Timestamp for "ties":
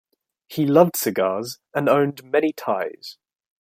2.53-3.17